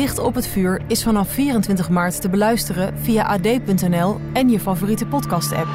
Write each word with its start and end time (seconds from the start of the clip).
Dicht 0.00 0.18
op 0.18 0.34
het 0.34 0.46
vuur 0.46 0.82
is 0.86 1.02
vanaf 1.02 1.32
24 1.32 1.88
maart 1.88 2.20
te 2.20 2.28
beluisteren 2.28 2.98
via 2.98 3.26
ad.nl 3.26 4.16
en 4.32 4.50
je 4.50 4.60
favoriete 4.60 5.06
podcast-app. 5.06 5.68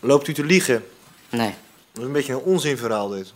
Loopt 0.00 0.28
u 0.28 0.32
te 0.32 0.44
liegen? 0.44 0.84
Nee. 1.30 1.54
Dat 1.92 2.02
is 2.02 2.04
een 2.04 2.12
beetje 2.12 2.32
een 2.32 2.38
onzinverhaal 2.38 3.08
dit. 3.08 3.32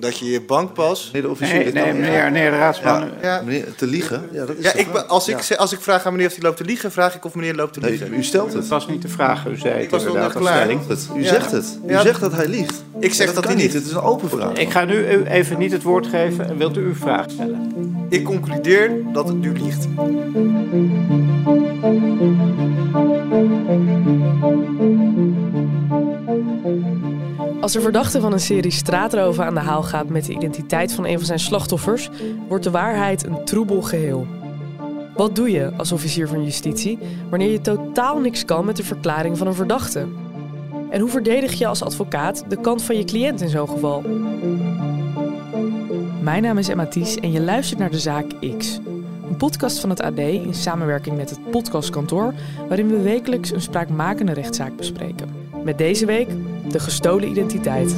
Dat 0.00 0.18
je 0.18 0.30
je 0.30 0.40
bankpas... 0.40 1.04
Meneer 1.06 1.22
de 1.22 1.28
officier, 1.28 1.54
Nee, 1.58 1.72
nee, 1.72 1.92
meneer, 1.92 2.24
meneer 2.24 2.50
de 2.50 2.56
raadsman. 2.56 3.00
Ja, 3.00 3.08
Ja. 3.22 3.42
meneer, 3.44 3.74
te 3.76 3.86
liegen? 3.86 4.28
Ja, 4.32 4.44
dat 4.46 4.56
is 4.56 4.64
Ja, 4.64 4.74
ik, 4.74 4.88
als, 4.96 5.28
ik, 5.28 5.52
als 5.56 5.72
ik 5.72 5.80
vraag 5.80 6.06
aan 6.06 6.12
meneer 6.12 6.26
of 6.28 6.34
hij 6.34 6.42
loopt 6.42 6.56
te 6.56 6.64
liegen, 6.64 6.92
vraag 6.92 7.14
ik 7.14 7.24
of 7.24 7.34
meneer 7.34 7.54
loopt 7.54 7.72
te 7.72 7.80
Nee, 7.80 7.90
liegen. 7.90 8.14
u 8.14 8.22
stelt 8.22 8.46
Het 8.46 8.54
het. 8.56 8.68
was 8.68 8.88
niet 8.88 9.02
de 9.02 9.08
vraag, 9.08 9.46
u 9.46 9.56
zei 9.56 9.74
Ik 9.74 9.80
het 9.80 9.90
was 9.90 10.00
inderdaad 10.04 10.28
net 10.34 10.36
als 10.42 10.50
klaar. 10.50 10.68
Het. 10.88 11.08
U 11.16 11.22
Ja. 11.22 11.28
zegt 11.28 11.50
het. 11.50 11.78
U 11.86 11.90
Ja. 11.90 12.00
zegt 12.02 12.20
dat 12.20 12.32
hij 12.32 12.48
liegt. 12.48 12.82
Ik 13.00 13.14
zeg 13.14 13.34
dat 13.34 13.44
hij 13.44 13.54
niet. 13.54 13.62
niet. 13.64 13.72
Het 13.72 13.84
is 13.84 13.92
een 13.92 14.00
open 14.00 14.28
vraag. 14.28 14.52
Ik 14.52 14.70
ga 14.70 14.84
nu 14.84 14.94
u 15.12 15.24
even 15.24 15.58
niet 15.58 15.72
het 15.72 15.82
woord 15.82 16.06
geven 16.06 16.48
en 16.48 16.56
wilt 16.58 16.76
u 16.76 16.80
uw 16.84 16.94
vraag 16.94 17.30
stellen? 17.30 17.72
Ik 18.08 18.24
concludeer 18.24 18.90
dat 19.12 19.28
het 19.28 19.36
u 19.44 19.52
liegt. 19.52 19.86
Als 27.68 27.76
de 27.76 27.82
verdachte 27.82 28.20
van 28.20 28.32
een 28.32 28.40
serie 28.40 28.70
straatroven 28.70 29.44
aan 29.44 29.54
de 29.54 29.60
haal 29.60 29.82
gaat 29.82 30.08
met 30.08 30.24
de 30.24 30.32
identiteit 30.32 30.92
van 30.92 31.06
een 31.06 31.16
van 31.16 31.26
zijn 31.26 31.38
slachtoffers, 31.38 32.10
wordt 32.48 32.64
de 32.64 32.70
waarheid 32.70 33.26
een 33.26 33.44
troebel 33.44 33.82
geheel. 33.82 34.26
Wat 35.14 35.36
doe 35.36 35.50
je 35.50 35.72
als 35.76 35.92
officier 35.92 36.28
van 36.28 36.44
justitie 36.44 36.98
wanneer 37.30 37.50
je 37.50 37.60
totaal 37.60 38.18
niks 38.18 38.44
kan 38.44 38.64
met 38.64 38.76
de 38.76 38.84
verklaring 38.84 39.38
van 39.38 39.46
een 39.46 39.54
verdachte? 39.54 40.06
En 40.90 41.00
hoe 41.00 41.10
verdedig 41.10 41.52
je 41.52 41.66
als 41.66 41.82
advocaat 41.82 42.44
de 42.48 42.60
kant 42.60 42.82
van 42.82 42.96
je 42.96 43.04
cliënt 43.04 43.40
in 43.40 43.48
zo'n 43.48 43.68
geval? 43.68 44.02
Mijn 46.22 46.42
naam 46.42 46.58
is 46.58 46.68
Emma 46.68 46.86
Ties 46.86 47.16
en 47.16 47.32
je 47.32 47.40
luistert 47.40 47.78
naar 47.78 47.90
de 47.90 47.98
zaak 47.98 48.26
X. 48.58 48.80
Een 49.28 49.36
podcast 49.36 49.80
van 49.80 49.90
het 49.90 50.02
AD 50.02 50.18
in 50.18 50.54
samenwerking 50.54 51.16
met 51.16 51.30
het 51.30 51.50
podcastkantoor, 51.50 52.34
waarin 52.68 52.88
we 52.88 53.02
wekelijks 53.02 53.52
een 53.52 53.60
spraakmakende 53.60 54.32
rechtszaak 54.32 54.76
bespreken. 54.76 55.28
Met 55.64 55.78
deze 55.78 56.06
week 56.06 56.28
de 56.70 56.80
gestolen 56.80 57.28
identiteit. 57.28 57.96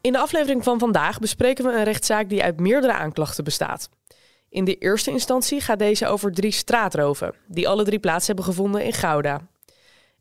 In 0.00 0.12
de 0.12 0.18
aflevering 0.18 0.64
van 0.64 0.78
vandaag 0.78 1.18
bespreken 1.18 1.64
we 1.64 1.72
een 1.72 1.84
rechtszaak 1.84 2.28
die 2.28 2.42
uit 2.42 2.60
meerdere 2.60 2.92
aanklachten 2.92 3.44
bestaat. 3.44 3.88
In 4.50 4.64
de 4.64 4.78
eerste 4.78 5.10
instantie 5.10 5.60
gaat 5.60 5.78
deze 5.78 6.06
over 6.06 6.32
drie 6.32 6.50
straatroven, 6.50 7.34
die 7.46 7.68
alle 7.68 7.84
drie 7.84 7.98
plaats 7.98 8.26
hebben 8.26 8.44
gevonden 8.44 8.84
in 8.84 8.92
Gouda. 8.92 9.40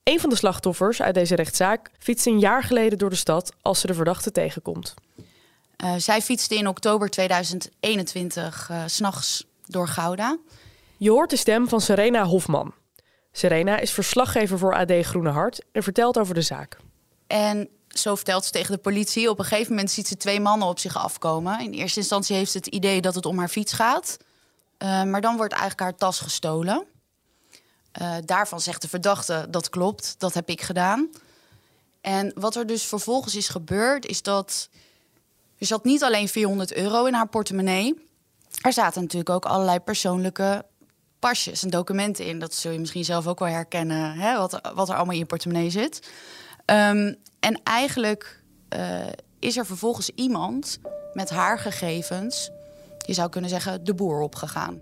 Een 0.03 0.19
van 0.19 0.29
de 0.29 0.35
slachtoffers 0.35 1.01
uit 1.01 1.13
deze 1.13 1.35
rechtszaak 1.35 1.91
fietst 1.99 2.25
een 2.25 2.39
jaar 2.39 2.63
geleden 2.63 2.97
door 2.97 3.09
de 3.09 3.15
stad 3.15 3.53
als 3.61 3.79
ze 3.79 3.87
de 3.87 3.93
verdachte 3.93 4.31
tegenkomt. 4.31 4.93
Uh, 5.83 5.93
zij 5.97 6.21
fietste 6.21 6.55
in 6.55 6.67
oktober 6.67 7.09
2021 7.09 8.69
uh, 8.71 8.83
s'nachts 8.85 9.45
door 9.65 9.87
Gouda. 9.87 10.37
Je 10.97 11.09
hoort 11.09 11.29
de 11.29 11.35
stem 11.35 11.67
van 11.67 11.81
Serena 11.81 12.25
Hofman. 12.25 12.73
Serena 13.31 13.77
is 13.79 13.91
verslaggever 13.91 14.57
voor 14.57 14.75
AD 14.75 14.91
Groene 15.01 15.29
Hart 15.29 15.65
en 15.71 15.83
vertelt 15.83 16.17
over 16.17 16.33
de 16.33 16.41
zaak. 16.41 16.77
En 17.27 17.69
zo 18.01 18.15
vertelt 18.15 18.45
ze 18.45 18.51
tegen 18.51 18.71
de 18.71 18.81
politie. 18.81 19.29
Op 19.29 19.39
een 19.39 19.45
gegeven 19.45 19.69
moment 19.71 19.91
ziet 19.91 20.07
ze 20.07 20.17
twee 20.17 20.39
mannen 20.39 20.67
op 20.67 20.79
zich 20.79 20.97
afkomen. 20.97 21.59
In 21.59 21.73
eerste 21.73 21.99
instantie 21.99 22.35
heeft 22.35 22.51
ze 22.51 22.57
het 22.57 22.67
idee 22.67 23.01
dat 23.01 23.15
het 23.15 23.25
om 23.25 23.37
haar 23.37 23.49
fiets 23.49 23.73
gaat. 23.73 24.17
Uh, 24.77 25.03
maar 25.03 25.21
dan 25.21 25.37
wordt 25.37 25.53
eigenlijk 25.53 25.81
haar 25.81 25.95
tas 25.95 26.19
gestolen. 26.19 26.85
Uh, 28.01 28.15
daarvan 28.25 28.61
zegt 28.61 28.81
de 28.81 28.87
verdachte, 28.87 29.47
dat 29.49 29.69
klopt, 29.69 30.15
dat 30.17 30.33
heb 30.33 30.49
ik 30.49 30.61
gedaan. 30.61 31.09
En 32.01 32.31
wat 32.35 32.55
er 32.55 32.67
dus 32.67 32.83
vervolgens 32.83 33.35
is 33.35 33.49
gebeurd, 33.49 34.05
is 34.05 34.21
dat... 34.21 34.69
Er 35.57 35.65
zat 35.65 35.83
niet 35.83 36.03
alleen 36.03 36.27
400 36.27 36.73
euro 36.73 37.05
in 37.05 37.13
haar 37.13 37.27
portemonnee. 37.27 38.07
Er 38.61 38.73
zaten 38.73 39.01
natuurlijk 39.01 39.29
ook 39.29 39.45
allerlei 39.45 39.79
persoonlijke 39.79 40.65
pasjes 41.19 41.63
en 41.63 41.69
documenten 41.69 42.25
in. 42.25 42.39
Dat 42.39 42.53
zul 42.53 42.71
je 42.71 42.79
misschien 42.79 43.05
zelf 43.05 43.27
ook 43.27 43.39
wel 43.39 43.47
herkennen, 43.47 44.13
hè, 44.13 44.37
wat, 44.37 44.59
wat 44.73 44.89
er 44.89 44.95
allemaal 44.95 45.13
in 45.13 45.19
je 45.19 45.25
portemonnee 45.25 45.69
zit. 45.69 46.09
Um, 46.65 47.15
en 47.39 47.63
eigenlijk 47.63 48.43
uh, 48.75 49.05
is 49.39 49.57
er 49.57 49.65
vervolgens 49.65 50.09
iemand 50.15 50.79
met 51.13 51.29
haar 51.29 51.59
gegevens, 51.59 52.49
je 53.05 53.13
zou 53.13 53.29
kunnen 53.29 53.49
zeggen, 53.49 53.83
de 53.83 53.93
boer 53.93 54.21
opgegaan. 54.21 54.81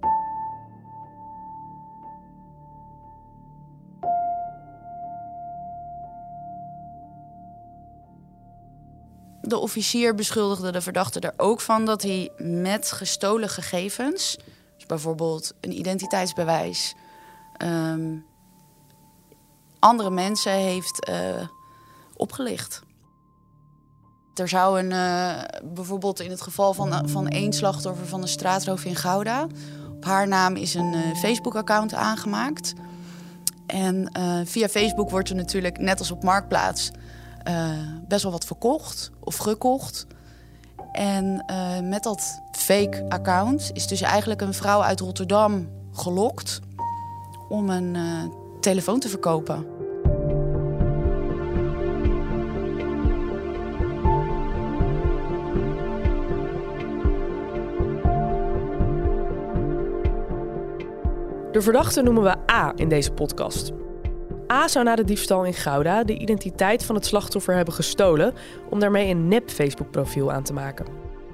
De 9.42 9.58
officier 9.58 10.16
beschuldigde 10.16 10.72
de 10.72 10.82
verdachte 10.82 11.20
er 11.20 11.34
ook 11.38 11.62
van 11.62 11.86
dat 11.86 12.02
hij 12.02 12.32
met 12.38 12.92
gestolen 12.92 13.50
gegevens, 13.50 14.38
dus 14.76 14.86
bijvoorbeeld 14.86 15.54
een 15.62 15.80
identiteitsbewijs, 15.80 16.96
um, 17.64 18.26
andere 19.80 20.10
mensen 20.10 20.52
heeft 20.52 21.10
uh, 21.10 21.48
opgelicht. 22.18 22.82
Er 24.36 24.48
zou 24.48 24.80
een, 24.80 24.92
uh, 24.92 25.44
bijvoorbeeld 25.74 26.20
in 26.20 26.30
het 26.30 26.42
geval 26.42 26.74
van, 26.74 27.10
van 27.10 27.28
één 27.28 27.54
slachtoffer 27.54 28.08
van 28.08 28.22
een 28.22 28.28
straatroof 28.28 28.86
in 28.86 28.96
Gouda, 28.96 29.48
op 29.90 30.06
haar 30.06 30.28
naam 30.28 30.56
is 30.56 30.74
een 30.74 30.94
uh, 30.94 31.16
Facebook-account 31.16 31.94
aangemaakt. 31.94 32.74
En 33.66 34.12
via 34.46 34.68
Facebook 34.68 35.10
wordt 35.10 35.30
er 35.30 35.36
natuurlijk, 35.36 35.78
net 35.78 36.00
als 36.00 36.12
op 36.12 36.24
Marktplaats, 36.24 36.92
best 38.08 38.24
wel 38.24 38.32
wat 38.32 38.46
verkocht 38.46 39.12
of 39.20 39.38
gekocht. 39.38 40.08
En 40.92 41.46
met 41.90 42.04
dat 42.04 42.42
fake 42.52 43.06
account 43.10 43.70
is 43.74 43.88
dus 43.88 44.02
eigenlijk 44.02 44.42
een 44.42 44.54
vrouw 44.54 44.82
uit 44.82 45.00
Rotterdam 45.00 45.70
gelokt 45.92 46.60
om 47.50 47.70
een 47.70 47.98
telefoon 48.62 49.00
te 49.00 49.10
verkopen. 49.10 49.77
De 61.58 61.64
verdachte 61.64 62.02
noemen 62.02 62.24
we 62.24 62.52
A 62.52 62.72
in 62.76 62.90
deze 62.90 63.12
podcast. 63.12 63.72
A 64.52 64.68
zou 64.68 64.86
na 64.86 64.96
de 64.96 65.04
diefstal 65.04 65.44
in 65.44 65.54
Gouda 65.54 66.04
de 66.04 66.18
identiteit 66.18 66.86
van 66.86 66.96
het 66.96 67.06
slachtoffer 67.06 67.56
hebben 67.56 67.74
gestolen 67.74 68.34
om 68.70 68.80
daarmee 68.80 69.10
een 69.10 69.28
nep-Facebook-profiel 69.28 70.32
aan 70.32 70.44
te 70.44 70.54
maken. 70.54 70.86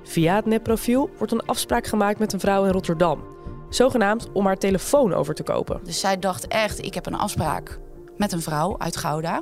Via 0.03 0.35
het 0.35 0.45
nep-profiel 0.45 1.09
wordt 1.17 1.33
een 1.33 1.45
afspraak 1.45 1.87
gemaakt 1.87 2.19
met 2.19 2.33
een 2.33 2.39
vrouw 2.39 2.65
in 2.65 2.71
Rotterdam, 2.71 3.23
zogenaamd 3.69 4.31
om 4.33 4.45
haar 4.45 4.57
telefoon 4.57 5.13
over 5.13 5.33
te 5.33 5.43
kopen. 5.43 5.79
Dus 5.83 5.99
zij 5.99 6.19
dacht 6.19 6.47
echt, 6.47 6.85
ik 6.85 6.93
heb 6.93 7.05
een 7.05 7.17
afspraak 7.17 7.79
met 8.17 8.31
een 8.31 8.41
vrouw 8.41 8.75
uit 8.77 8.97
Gouda. 8.97 9.41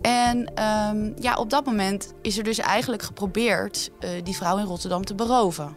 En 0.00 0.38
um, 0.38 1.14
ja, 1.18 1.36
op 1.36 1.50
dat 1.50 1.64
moment 1.64 2.12
is 2.22 2.38
er 2.38 2.44
dus 2.44 2.58
eigenlijk 2.58 3.02
geprobeerd 3.02 3.90
uh, 4.00 4.10
die 4.22 4.36
vrouw 4.36 4.58
in 4.58 4.64
Rotterdam 4.64 5.04
te 5.04 5.14
beroven. 5.14 5.74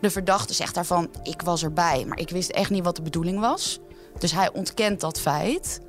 De 0.00 0.10
verdachte 0.10 0.54
zegt 0.54 0.74
daarvan, 0.74 1.10
ik 1.22 1.42
was 1.42 1.62
erbij, 1.62 2.04
maar 2.04 2.18
ik 2.18 2.30
wist 2.30 2.50
echt 2.50 2.70
niet 2.70 2.84
wat 2.84 2.96
de 2.96 3.02
bedoeling 3.02 3.40
was. 3.40 3.78
Dus 4.18 4.32
hij 4.32 4.52
ontkent 4.52 5.00
dat 5.00 5.20
feit. 5.20 5.80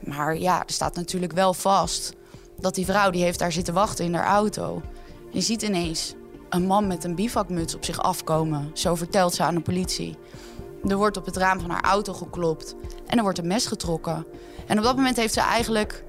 Maar 0.00 0.38
ja, 0.38 0.58
er 0.66 0.72
staat 0.72 0.94
natuurlijk 0.94 1.32
wel 1.32 1.54
vast 1.54 2.12
dat 2.60 2.74
die 2.74 2.84
vrouw 2.84 3.10
die 3.10 3.22
heeft 3.22 3.38
daar 3.38 3.52
zitten 3.52 3.74
wachten 3.74 4.04
in 4.04 4.14
haar 4.14 4.26
auto. 4.26 4.82
Je 5.30 5.40
ziet 5.40 5.62
ineens 5.62 6.14
een 6.48 6.66
man 6.66 6.86
met 6.86 7.04
een 7.04 7.14
bivakmuts 7.14 7.74
op 7.74 7.84
zich 7.84 8.02
afkomen. 8.02 8.70
Zo 8.74 8.94
vertelt 8.94 9.34
ze 9.34 9.42
aan 9.42 9.54
de 9.54 9.60
politie. 9.60 10.16
Er 10.88 10.96
wordt 10.96 11.16
op 11.16 11.26
het 11.26 11.36
raam 11.36 11.60
van 11.60 11.70
haar 11.70 11.84
auto 11.84 12.12
geklopt 12.12 12.74
en 13.06 13.16
er 13.16 13.22
wordt 13.22 13.38
een 13.38 13.46
mes 13.46 13.66
getrokken. 13.66 14.26
En 14.66 14.78
op 14.78 14.84
dat 14.84 14.96
moment 14.96 15.16
heeft 15.16 15.34
ze 15.34 15.40
eigenlijk 15.40 16.04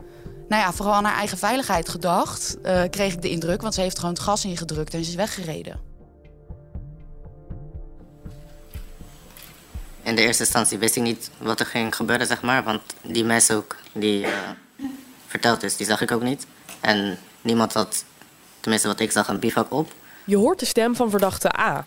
nou 0.48 0.62
ja, 0.62 0.74
vooral 0.74 0.94
aan 0.94 1.04
haar 1.04 1.18
eigen 1.18 1.38
veiligheid 1.38 1.90
gedacht, 1.90 2.58
uh, 2.64 2.82
kreeg 2.90 3.14
ik 3.14 3.22
de 3.22 3.30
indruk. 3.30 3.62
Want 3.62 3.74
ze 3.74 3.82
heeft 3.82 4.00
gewoon 4.00 4.14
het 4.14 4.24
gas 4.24 4.46
ingedrukt 4.46 4.94
en 4.94 5.04
ze 5.04 5.10
is 5.10 5.16
weggereden. 5.16 5.80
In 10.08 10.16
de 10.16 10.22
eerste 10.22 10.44
instantie 10.44 10.78
wist 10.78 10.96
ik 10.96 11.04
niet 11.04 11.30
wat 11.38 11.60
er 11.60 11.66
ging 11.66 11.96
gebeuren, 11.96 12.28
zeg 12.28 12.42
maar. 12.42 12.64
Want 12.64 12.82
die 13.02 13.24
mes 13.24 13.52
ook 13.52 13.76
die 13.92 14.22
uh, 14.22 14.30
verteld 15.28 15.64
is, 15.64 15.78
die 15.78 15.86
zag 15.86 16.02
ik 16.02 16.12
ook 16.12 16.22
niet. 16.22 16.46
En 16.80 17.20
niemand 17.42 17.74
had, 17.74 18.04
tenminste 18.60 18.88
wat 18.88 19.00
ik 19.00 19.12
zag, 19.12 19.28
een 19.28 19.40
bivak 19.40 19.72
op. 19.72 19.92
Je 20.26 20.38
hoort 20.38 20.60
de 20.60 20.66
stem 20.66 20.96
van 20.96 21.10
verdachte 21.10 21.60
A. 21.60 21.86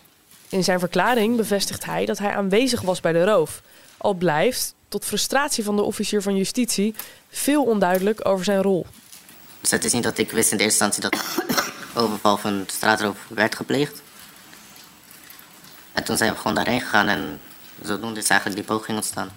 In 0.49 0.63
zijn 0.63 0.79
verklaring 0.79 1.35
bevestigt 1.35 1.85
hij 1.85 2.05
dat 2.05 2.17
hij 2.17 2.35
aanwezig 2.35 2.81
was 2.81 2.99
bij 2.99 3.11
de 3.11 3.23
roof. 3.23 3.61
Al 3.97 4.13
blijft, 4.13 4.73
tot 4.87 5.05
frustratie 5.05 5.63
van 5.63 5.75
de 5.75 5.81
officier 5.81 6.21
van 6.21 6.35
justitie, 6.35 6.95
veel 7.29 7.63
onduidelijk 7.63 8.27
over 8.27 8.45
zijn 8.45 8.61
rol. 8.61 8.85
Dus 9.61 9.71
het 9.71 9.85
is 9.85 9.93
niet 9.93 10.03
dat 10.03 10.17
ik 10.17 10.31
wist 10.31 10.51
in 10.51 10.57
de 10.57 10.63
eerste 10.63 10.83
instantie 10.83 11.11
dat 11.11 11.43
overval 12.03 12.37
van 12.37 12.63
straatroof 12.67 13.17
werd 13.27 13.55
gepleegd. 13.55 14.01
En 15.93 16.03
toen 16.03 16.17
zijn 16.17 16.31
we 16.31 16.37
gewoon 16.37 16.55
daarheen 16.55 16.81
gegaan 16.81 17.07
en 17.07 17.39
zodoende 17.83 18.19
is 18.19 18.29
eigenlijk 18.29 18.67
die 18.67 18.75
poging 18.75 18.97
ontstaan. 18.97 19.29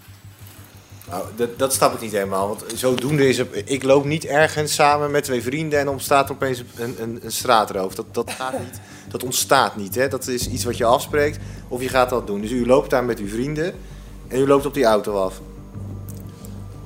Nou, 1.09 1.25
dat, 1.37 1.59
dat 1.59 1.73
snap 1.73 1.95
ik 1.95 2.01
niet 2.01 2.13
helemaal. 2.13 2.49
Want 2.49 2.65
zodoende 2.75 3.29
is 3.29 3.39
het. 3.39 3.63
Ik 3.65 3.83
loop 3.83 4.05
niet 4.05 4.25
ergens 4.25 4.75
samen 4.75 5.11
met 5.11 5.25
twee 5.25 5.43
vrienden 5.43 5.79
en 5.79 5.89
ontstaat 5.89 6.29
er 6.29 6.35
opeens 6.35 6.63
een, 6.77 7.03
een, 7.03 7.21
een 7.23 7.33
straatroof. 7.33 7.95
Dat, 7.95 8.07
dat 8.11 8.31
gaat 8.31 8.59
niet. 8.59 8.81
Dat 9.09 9.25
ontstaat 9.25 9.77
niet. 9.77 9.95
Hè? 9.95 10.09
Dat 10.09 10.27
is 10.27 10.49
iets 10.49 10.65
wat 10.65 10.77
je 10.77 10.85
afspreekt 10.85 11.39
of 11.69 11.83
je 11.83 11.89
gaat 11.89 12.11
dat 12.11 12.27
doen. 12.27 12.41
Dus 12.41 12.51
u 12.51 12.67
loopt 12.67 12.91
daar 12.91 13.05
met 13.05 13.19
uw 13.19 13.29
vrienden 13.29 13.75
en 14.29 14.41
u 14.41 14.47
loopt 14.47 14.67
op 14.67 14.75
die 14.75 14.85
auto 14.85 15.23
af. 15.23 15.41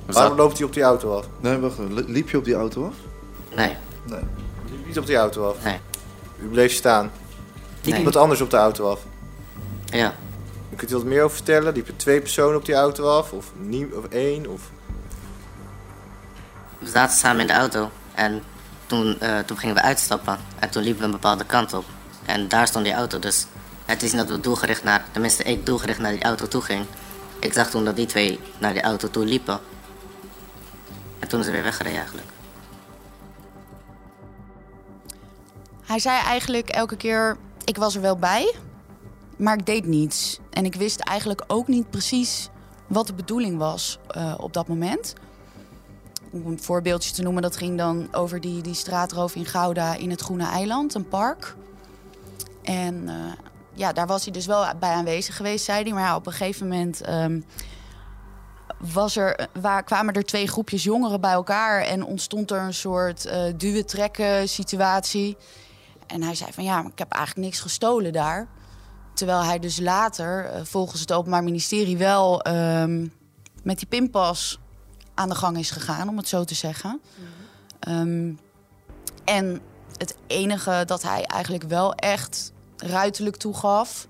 Waarom 0.05 0.37
loopt 0.37 0.57
hij 0.57 0.67
op 0.67 0.73
die 0.73 0.83
auto 0.83 1.17
af? 1.17 1.25
Nee, 1.39 1.57
wacht 1.57 1.77
Liep 2.07 2.29
je 2.29 2.37
op 2.37 2.45
die 2.45 2.55
auto 2.55 2.85
af? 2.85 2.93
Nee. 3.55 3.75
Nee. 4.05 4.19
U 4.19 4.75
liep 4.75 4.85
niet 4.85 4.97
op 4.97 5.05
die 5.05 5.15
auto 5.15 5.49
af? 5.49 5.63
Nee. 5.63 5.79
U 6.43 6.47
bleef 6.47 6.73
staan? 6.73 7.11
Liep 7.81 7.97
iemand 7.97 8.15
anders 8.15 8.41
op 8.41 8.49
de 8.49 8.57
auto 8.57 8.89
af? 8.89 8.99
Ja. 9.85 10.13
Kunt 10.79 10.91
u 10.91 10.95
wat 10.95 11.03
meer 11.03 11.23
over 11.23 11.35
vertellen? 11.35 11.73
Liepen 11.73 11.95
twee 11.95 12.21
personen 12.21 12.55
op 12.55 12.65
die 12.65 12.75
auto 12.75 13.17
af? 13.17 13.31
Of, 13.31 13.51
nie, 13.57 13.95
of 13.95 14.05
één? 14.05 14.47
Of... 14.47 14.71
We 16.77 16.89
zaten 16.89 17.17
samen 17.17 17.41
in 17.41 17.47
de 17.47 17.53
auto 17.53 17.91
en 18.13 18.43
toen, 18.85 19.17
uh, 19.21 19.39
toen 19.39 19.57
gingen 19.57 19.75
we 19.75 19.81
uitstappen. 19.81 20.37
En 20.59 20.69
toen 20.69 20.83
liepen 20.83 20.99
we 20.99 21.05
een 21.05 21.11
bepaalde 21.11 21.45
kant 21.45 21.73
op. 21.73 21.85
En 22.25 22.47
daar 22.47 22.67
stond 22.67 22.85
die 22.85 22.93
auto, 22.93 23.19
dus 23.19 23.45
het 23.85 24.03
is 24.03 24.11
niet 24.11 24.21
dat 24.21 24.29
we 24.29 24.39
doelgericht 24.39 24.83
naar, 24.83 25.05
tenminste 25.11 25.43
ik 25.43 25.65
doelgericht 25.65 25.99
naar 25.99 26.11
die 26.11 26.23
auto 26.23 26.47
toe 26.47 26.61
ging. 26.61 26.85
Ik 27.39 27.53
zag 27.53 27.69
toen 27.69 27.85
dat 27.85 27.95
die 27.95 28.05
twee 28.05 28.39
naar 28.57 28.73
die 28.73 28.81
auto 28.81 29.09
toe 29.09 29.25
liepen. 29.25 29.59
En 31.19 31.27
toen 31.27 31.39
is 31.39 31.45
ze 31.45 31.51
weer 31.51 31.63
weggereden 31.63 31.97
eigenlijk. 31.97 32.27
Hij 35.83 35.99
zei 35.99 36.21
eigenlijk 36.21 36.69
elke 36.69 36.95
keer, 36.95 37.37
ik 37.63 37.77
was 37.77 37.95
er 37.95 38.01
wel 38.01 38.17
bij, 38.17 38.55
maar 39.39 39.57
ik 39.57 39.65
deed 39.65 39.85
niets. 39.85 40.39
En 40.49 40.65
ik 40.65 40.75
wist 40.75 40.99
eigenlijk 40.99 41.43
ook 41.47 41.67
niet 41.67 41.89
precies 41.89 42.49
wat 42.87 43.07
de 43.07 43.13
bedoeling 43.13 43.57
was 43.57 43.99
uh, 44.17 44.33
op 44.37 44.53
dat 44.53 44.67
moment. 44.67 45.13
Om 46.31 46.45
een 46.45 46.61
voorbeeldje 46.61 47.13
te 47.13 47.21
noemen, 47.21 47.41
dat 47.41 47.55
ging 47.55 47.77
dan 47.77 48.07
over 48.11 48.41
die, 48.41 48.61
die 48.61 48.73
straatroof 48.73 49.35
in 49.35 49.45
Gouda 49.45 49.95
in 49.95 50.09
het 50.09 50.21
Groene 50.21 50.45
Eiland, 50.45 50.93
een 50.93 51.07
park. 51.07 51.55
En 52.63 53.03
uh, 53.03 53.13
ja, 53.73 53.93
daar 53.93 54.07
was 54.07 54.23
hij 54.23 54.33
dus 54.33 54.45
wel 54.45 54.65
bij 54.79 54.93
aanwezig 54.93 55.35
geweest, 55.35 55.65
zei 55.65 55.83
hij. 55.83 55.93
Maar 55.93 56.15
op 56.15 56.25
een 56.25 56.31
gegeven 56.31 56.67
moment 56.67 57.09
um, 57.09 57.45
was 58.93 59.15
er, 59.15 59.47
waar, 59.61 59.83
kwamen 59.83 60.13
er 60.13 60.23
twee 60.23 60.47
groepjes 60.47 60.83
jongeren 60.83 61.21
bij 61.21 61.31
elkaar 61.31 61.81
en 61.81 62.03
ontstond 62.03 62.51
er 62.51 62.61
een 62.61 62.73
soort 62.73 63.25
uh, 63.25 63.43
duwen-trekken 63.57 64.49
situatie. 64.49 65.37
En 66.07 66.23
hij 66.23 66.35
zei 66.35 66.53
van 66.53 66.63
ja, 66.63 66.79
ik 66.85 66.99
heb 66.99 67.11
eigenlijk 67.11 67.45
niks 67.45 67.59
gestolen 67.59 68.13
daar. 68.13 68.47
Terwijl 69.19 69.43
hij 69.43 69.59
dus 69.59 69.79
later, 69.79 70.55
uh, 70.55 70.61
volgens 70.63 71.01
het 71.01 71.13
Openbaar 71.13 71.43
Ministerie, 71.43 71.97
wel 71.97 72.47
um, 72.47 73.13
met 73.63 73.77
die 73.77 73.87
pinpas 73.87 74.59
aan 75.13 75.29
de 75.29 75.35
gang 75.35 75.57
is 75.57 75.71
gegaan, 75.71 76.09
om 76.09 76.17
het 76.17 76.27
zo 76.27 76.43
te 76.43 76.55
zeggen. 76.55 77.01
Mm. 77.87 77.93
Um, 77.93 78.39
en 79.25 79.61
het 79.97 80.15
enige 80.27 80.83
dat 80.85 81.03
hij 81.03 81.23
eigenlijk 81.23 81.63
wel 81.63 81.93
echt 81.93 82.51
ruiterlijk 82.77 83.35
toegaf, 83.35 84.07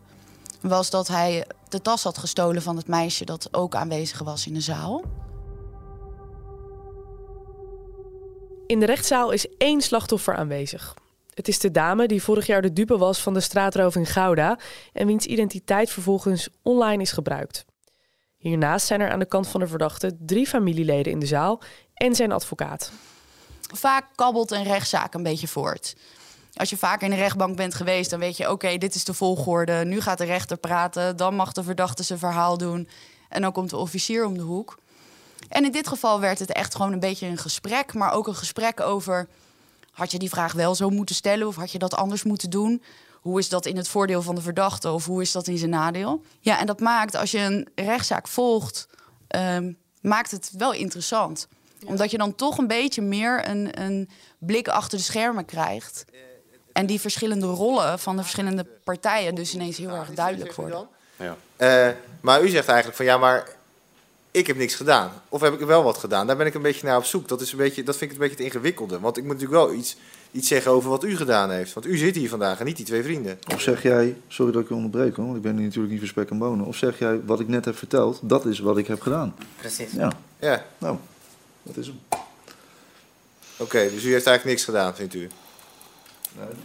was 0.61 0.89
dat 0.89 1.07
hij 1.07 1.47
de 1.69 1.81
tas 1.81 2.03
had 2.03 2.17
gestolen 2.17 2.61
van 2.61 2.77
het 2.77 2.87
meisje 2.87 3.25
dat 3.25 3.53
ook 3.53 3.75
aanwezig 3.75 4.19
was 4.19 4.47
in 4.47 4.53
de 4.53 4.61
zaal. 4.61 5.01
In 8.67 8.79
de 8.79 8.85
rechtszaal 8.85 9.31
is 9.31 9.47
één 9.57 9.81
slachtoffer 9.81 10.35
aanwezig. 10.35 10.95
Het 11.33 11.47
is 11.47 11.59
de 11.59 11.71
dame 11.71 12.07
die 12.07 12.23
vorig 12.23 12.45
jaar 12.45 12.61
de 12.61 12.73
dupe 12.73 12.97
was 12.97 13.21
van 13.21 13.33
de 13.33 13.39
straatroof 13.39 13.95
in 13.95 14.05
Gouda 14.05 14.59
en 14.93 15.07
wiens 15.07 15.25
identiteit 15.25 15.89
vervolgens 15.89 16.49
online 16.61 17.01
is 17.01 17.11
gebruikt. 17.11 17.65
Hiernaast 18.37 18.87
zijn 18.87 19.01
er 19.01 19.11
aan 19.11 19.19
de 19.19 19.25
kant 19.25 19.47
van 19.47 19.59
de 19.59 19.67
verdachte 19.67 20.17
drie 20.19 20.47
familieleden 20.47 21.11
in 21.11 21.19
de 21.19 21.25
zaal 21.25 21.61
en 21.93 22.15
zijn 22.15 22.31
advocaat. 22.31 22.91
Vaak 23.73 24.05
kabbelt 24.15 24.51
een 24.51 24.63
rechtszaak 24.63 25.13
een 25.13 25.23
beetje 25.23 25.47
voort. 25.47 25.95
Als 26.53 26.69
je 26.69 26.77
vaker 26.77 27.03
in 27.03 27.09
de 27.09 27.19
rechtbank 27.19 27.55
bent 27.55 27.73
geweest, 27.73 28.09
dan 28.09 28.19
weet 28.19 28.37
je: 28.37 28.51
oké, 28.51 28.77
dit 28.77 28.95
is 28.95 29.03
de 29.03 29.13
volgorde. 29.13 29.85
Nu 29.85 30.01
gaat 30.01 30.17
de 30.17 30.25
rechter 30.25 30.57
praten. 30.57 31.17
Dan 31.17 31.35
mag 31.35 31.51
de 31.51 31.63
verdachte 31.63 32.03
zijn 32.03 32.19
verhaal 32.19 32.57
doen. 32.57 32.89
En 33.29 33.41
dan 33.41 33.51
komt 33.51 33.69
de 33.69 33.77
officier 33.77 34.25
om 34.25 34.33
de 34.33 34.43
hoek. 34.43 34.77
En 35.49 35.65
in 35.65 35.71
dit 35.71 35.87
geval 35.87 36.19
werd 36.19 36.39
het 36.39 36.51
echt 36.51 36.75
gewoon 36.75 36.93
een 36.93 36.99
beetje 36.99 37.27
een 37.27 37.37
gesprek, 37.37 37.93
maar 37.93 38.11
ook 38.11 38.27
een 38.27 38.35
gesprek 38.35 38.79
over: 38.79 39.27
had 39.99 40.11
je 40.11 40.19
die 40.19 40.29
vraag 40.29 40.53
wel 40.53 40.75
zo 40.75 40.89
moeten 40.89 41.15
stellen 41.15 41.47
of 41.47 41.55
had 41.55 41.71
je 41.71 41.79
dat 41.79 41.95
anders 41.95 42.23
moeten 42.23 42.49
doen? 42.49 42.83
Hoe 43.13 43.39
is 43.39 43.49
dat 43.49 43.65
in 43.65 43.77
het 43.77 43.87
voordeel 43.87 44.21
van 44.21 44.35
de 44.35 44.41
verdachte 44.41 44.91
of 44.91 45.05
hoe 45.05 45.21
is 45.21 45.31
dat 45.31 45.47
in 45.47 45.57
zijn 45.57 45.69
nadeel? 45.69 46.21
Ja, 46.39 46.59
en 46.59 46.65
dat 46.65 46.79
maakt 46.79 47.15
als 47.15 47.31
je 47.31 47.39
een 47.39 47.67
rechtszaak 47.75 48.27
volgt, 48.27 48.87
um, 49.35 49.77
maakt 50.01 50.31
het 50.31 50.51
wel 50.57 50.73
interessant. 50.73 51.47
Omdat 51.85 52.11
je 52.11 52.17
dan 52.17 52.35
toch 52.35 52.57
een 52.57 52.67
beetje 52.67 53.01
meer 53.01 53.47
een, 53.49 53.81
een 53.81 54.09
blik 54.37 54.67
achter 54.67 54.97
de 54.97 55.03
schermen 55.03 55.45
krijgt. 55.45 56.05
En 56.73 56.85
die 56.85 56.99
verschillende 56.99 57.45
rollen 57.45 57.99
van 57.99 58.15
de 58.15 58.21
verschillende 58.21 58.65
partijen 58.83 59.35
dus 59.35 59.53
ineens 59.53 59.77
heel 59.77 59.95
erg 59.95 60.11
duidelijk 60.11 60.53
worden. 60.53 60.87
Ja. 61.15 61.37
Uh, 61.57 61.95
maar 62.21 62.43
u 62.43 62.49
zegt 62.49 62.67
eigenlijk 62.67 62.97
van 62.97 63.05
ja, 63.05 63.17
maar 63.17 63.47
ik 64.31 64.47
heb 64.47 64.57
niks 64.57 64.75
gedaan. 64.75 65.11
Of 65.29 65.41
heb 65.41 65.53
ik 65.53 65.67
wel 65.67 65.83
wat 65.83 65.97
gedaan? 65.97 66.27
Daar 66.27 66.37
ben 66.37 66.45
ik 66.45 66.53
een 66.53 66.61
beetje 66.61 66.87
naar 66.87 66.97
op 66.97 67.03
zoek. 67.03 67.27
Dat, 67.27 67.41
is 67.41 67.51
een 67.51 67.57
beetje, 67.57 67.83
dat 67.83 67.97
vind 67.97 68.11
ik 68.11 68.17
een 68.17 68.23
beetje 68.23 68.43
het 68.43 68.53
ingewikkelde. 68.53 68.99
Want 68.99 69.17
ik 69.17 69.23
moet 69.23 69.33
natuurlijk 69.33 69.61
wel 69.61 69.73
iets, 69.73 69.97
iets 70.31 70.47
zeggen 70.47 70.71
over 70.71 70.89
wat 70.89 71.03
u 71.03 71.15
gedaan 71.15 71.51
heeft. 71.51 71.73
Want 71.73 71.85
u 71.85 71.97
zit 71.97 72.15
hier 72.15 72.29
vandaag 72.29 72.59
en 72.59 72.65
niet 72.65 72.77
die 72.77 72.85
twee 72.85 73.03
vrienden. 73.03 73.39
Of 73.53 73.61
zeg 73.61 73.83
jij, 73.83 74.15
sorry 74.27 74.51
dat 74.51 74.61
ik 74.61 74.67
je 74.67 74.73
onderbreek 74.73 75.15
hoor, 75.15 75.25
want 75.25 75.37
ik 75.37 75.43
ben 75.43 75.55
hier 75.55 75.65
natuurlijk 75.65 75.91
niet 75.91 75.99
voor 75.99 76.09
spek 76.09 76.29
en 76.29 76.37
bonen. 76.37 76.65
Of 76.65 76.75
zeg 76.75 76.99
jij, 76.99 77.21
wat 77.25 77.39
ik 77.39 77.47
net 77.47 77.65
heb 77.65 77.77
verteld, 77.77 78.19
dat 78.21 78.45
is 78.45 78.59
wat 78.59 78.77
ik 78.77 78.87
heb 78.87 79.01
gedaan. 79.01 79.35
Precies. 79.57 79.91
Ja. 79.91 80.11
Ja. 80.39 80.65
Nou, 80.77 80.97
dat 81.63 81.77
is 81.77 81.87
hem. 81.87 81.99
Oké, 82.09 82.21
okay, 83.57 83.89
dus 83.89 84.03
u 84.03 84.11
heeft 84.11 84.25
eigenlijk 84.25 84.45
niks 84.45 84.63
gedaan, 84.63 84.95
vindt 84.95 85.13
u? 85.13 85.29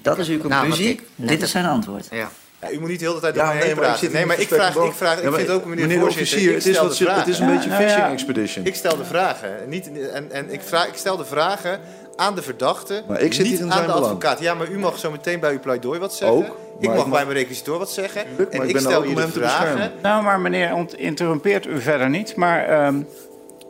Dat 0.03 0.19
is 0.19 0.29
uw 0.29 0.39
conclusie. 0.39 1.01
Nou, 1.15 1.29
Dit 1.29 1.43
is 1.43 1.51
zijn 1.51 1.65
antwoord. 1.65 2.09
Ja. 2.11 2.31
Ja, 2.65 2.71
u 2.71 2.81
moet 2.81 2.89
niet 2.89 3.01
de 3.01 3.07
hele 3.07 3.21
tijd 3.21 3.35
ja, 3.35 3.53
nee, 3.53 3.75
maar 3.75 4.03
ik 4.03 4.13
nee, 4.13 4.27
maar 4.27 4.41
ik 4.41 4.49
vraag, 4.49 4.77
ik 4.77 4.93
vraag, 4.93 5.21
ik 5.21 5.35
vind 5.35 5.51
ook 5.51 5.65
meneer, 5.65 5.87
meneer 5.87 6.07
officier, 6.07 6.55
het 6.55 6.67
is, 6.67 6.79
wat, 6.79 6.99
het 6.99 7.27
is 7.27 7.39
een 7.39 7.47
beetje 7.47 7.71
een 7.71 7.77
fishing 7.77 8.13
expedition. 8.13 8.67
Ik 8.67 8.75
stel 8.75 8.97
de 8.97 9.05
vragen. 9.05 9.51
Niet, 9.69 9.91
en 10.13 10.33
en 10.33 10.53
ik, 10.53 10.61
vraag, 10.63 10.87
ik 10.87 10.97
stel 10.97 11.17
de 11.17 11.25
vragen 11.25 11.81
aan 12.17 12.35
de 12.35 12.43
verdachte, 12.43 13.03
maar 13.09 13.21
ik 13.21 13.33
zit 13.33 13.45
niet 13.45 13.53
hier 13.53 13.67
in 13.67 13.73
aan 13.73 13.81
de 13.81 13.87
belang. 13.87 14.05
advocaat. 14.05 14.41
Ja, 14.41 14.55
maar 14.55 14.69
u 14.69 14.79
mag 14.79 14.99
zo 14.99 15.11
meteen 15.11 15.41
bij 15.41 15.53
uw 15.53 15.61
pleidooi 15.61 15.99
wat 15.99 16.15
zeggen. 16.15 16.37
Ook, 16.37 16.59
ik 16.81 16.95
mag, 16.95 17.09
bij 17.09 17.25
mijn 17.25 17.39
requisitor 17.39 17.79
wat 17.79 17.91
zeggen. 17.91 18.23
Lukt, 18.37 18.55
en 18.55 18.63
ik, 18.63 18.69
ik 18.69 18.79
stel 18.79 19.03
hier 19.03 19.17
de 19.17 19.29
vragen. 19.29 19.93
Nou, 20.03 20.23
maar 20.23 20.41
meneer 20.41 20.87
interrumpeert 20.97 21.67
u 21.67 21.81
verder 21.81 22.11
niet. 22.11 22.37
Maar, 22.37 22.87
um, 22.87 23.09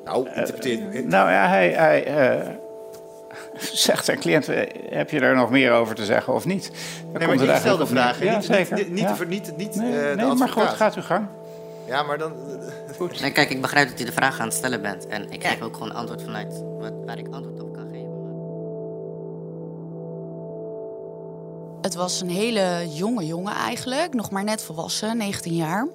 nou, 0.05 0.29
interpreteert 0.35 0.95
uh, 0.95 1.07
Nou 1.07 1.31
ja, 1.31 1.49
hij... 1.49 1.71
hij 1.71 2.37
uh, 2.39 2.63
zegt 3.87 4.05
zijn 4.05 4.19
cliënt, 4.19 4.47
heb 4.89 5.11
je 5.11 5.21
er 5.21 5.37
nog 5.37 5.51
meer 5.51 5.73
over 5.73 5.95
te 5.95 6.05
zeggen 6.05 6.35
of 6.35 6.45
niet? 6.45 6.71
Dan 7.13 7.29
nee, 7.29 7.37
maar 7.37 7.49
ik 7.49 7.57
stel 7.57 7.77
de 7.77 7.87
vragen, 7.87 8.27
ja, 8.27 8.37
niet, 8.37 8.45
zeker. 8.45 8.77
niet, 8.77 8.91
niet, 8.91 9.01
ja. 9.01 9.15
de, 9.15 9.27
niet, 9.27 9.57
niet 9.57 9.75
nee, 9.75 9.93
uh, 9.93 10.17
nee 10.17 10.35
maar 10.35 10.49
goed, 10.49 10.69
gaat 10.69 10.95
uw 10.95 11.03
gang. 11.03 11.27
Ja, 11.87 12.03
maar 12.03 12.19
dan... 12.19 12.33
Goed. 12.97 13.21
Nee, 13.21 13.33
kijk, 13.33 13.51
ik 13.51 13.61
begrijp 13.61 13.89
dat 13.91 14.01
u 14.01 14.05
de 14.05 14.13
vraag 14.13 14.41
aan 14.41 14.47
het 14.47 14.57
stellen 14.57 14.83
bent. 14.83 15.07
En 15.07 15.31
ik 15.31 15.47
geef 15.47 15.63
ook 15.63 15.75
gewoon 15.75 15.95
antwoord 15.95 16.23
vanuit 16.23 16.63
wat, 16.79 16.93
waar 17.07 17.19
ik 17.19 17.27
antwoord 17.31 17.61
op 17.61 17.75
kan 17.75 17.89
geven. 17.91 18.13
Het 21.83 21.95
was 21.95 22.21
een 22.21 22.31
hele 22.31 22.87
jonge 22.89 23.27
jongen 23.27 23.55
eigenlijk, 23.55 24.15
nog 24.15 24.31
maar 24.31 24.45
net 24.45 24.63
volwassen, 24.63 25.17
19 25.17 25.55
jaar. 25.55 25.89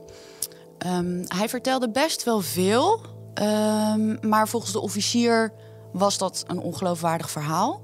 Um, 0.88 1.26
hij 1.28 1.50
vertelde 1.50 1.90
best 1.90 2.24
wel 2.24 2.42
veel, 2.42 3.02
um, 3.42 4.18
maar 4.22 4.48
volgens 4.48 4.72
de 4.72 4.80
officier 4.80 5.54
was 5.92 6.18
dat 6.18 6.44
een 6.48 6.60
ongeloofwaardig 6.60 7.30
verhaal. 7.30 7.82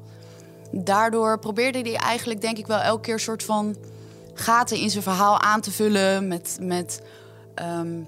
Daardoor 0.71 1.39
probeerde 1.39 1.79
hij 1.79 1.95
eigenlijk, 1.95 2.41
denk 2.41 2.57
ik 2.57 2.67
wel, 2.67 2.79
elke 2.79 3.01
keer 3.01 3.13
een 3.13 3.19
soort 3.19 3.43
van 3.43 3.75
gaten 4.33 4.77
in 4.77 4.89
zijn 4.89 5.03
verhaal 5.03 5.39
aan 5.39 5.62
te 5.62 5.71
vullen 5.71 6.27
met, 6.27 6.57
met 6.62 7.01
um, 7.79 8.07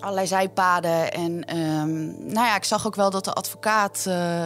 allerlei 0.00 0.26
zijpaden. 0.26 1.12
En 1.12 1.44
ehm, 1.44 2.04
nou 2.06 2.46
ja, 2.46 2.56
ik 2.56 2.64
zag 2.64 2.86
ook 2.86 2.94
wel 2.94 3.10
dat 3.10 3.24
de 3.24 3.32
advocaat 3.32 4.04
eh, 4.06 4.44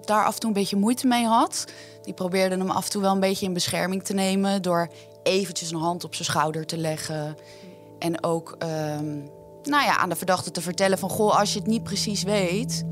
daar 0.00 0.24
af 0.24 0.34
en 0.34 0.40
toe 0.40 0.48
een 0.48 0.56
beetje 0.56 0.76
moeite 0.76 1.06
mee 1.06 1.26
had. 1.26 1.64
Die 2.02 2.14
probeerde 2.14 2.56
hem 2.56 2.70
af 2.70 2.84
en 2.84 2.90
toe 2.90 3.02
wel 3.02 3.12
een 3.12 3.20
beetje 3.20 3.46
in 3.46 3.52
bescherming 3.52 4.04
te 4.04 4.14
nemen... 4.14 4.62
door 4.62 4.88
eventjes 5.22 5.70
een 5.70 5.78
hand 5.78 6.04
op 6.04 6.14
zijn 6.14 6.28
schouder 6.28 6.66
te 6.66 6.76
leggen. 6.76 7.36
En 7.98 8.24
ook 8.24 8.56
ehm, 8.58 9.16
nou 9.62 9.84
ja, 9.84 9.96
aan 9.96 10.08
de 10.08 10.16
verdachte 10.16 10.50
te 10.50 10.60
vertellen 10.60 10.98
van... 10.98 11.10
goh, 11.10 11.38
als 11.38 11.52
je 11.52 11.58
het 11.58 11.68
niet 11.68 11.82
precies 11.82 12.22
weet, 12.22 12.84